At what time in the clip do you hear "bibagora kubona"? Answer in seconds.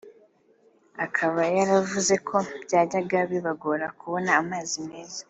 3.31-4.31